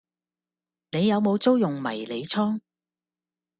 [0.89, 2.59] 你有冇租用迷你倉？